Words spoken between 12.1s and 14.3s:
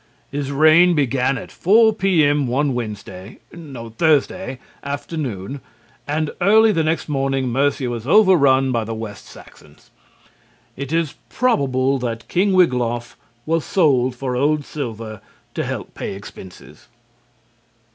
King Wiglaf was sold